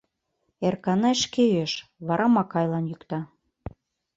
Эрканай 0.65 1.15
шке 1.23 1.43
йӱэш, 1.51 1.73
вара 2.07 2.27
Макайлан 2.35 2.85
йӱкта. 2.89 3.19